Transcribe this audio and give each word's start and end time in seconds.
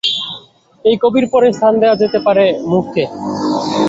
এই 0.85 0.95
কবির 1.03 1.25
পরেই 1.31 1.55
স্থান 1.57 1.73
দেয়া 1.81 1.95
যেতে 2.01 2.19
পারে 2.25 2.45
মুখকে। 2.71 3.03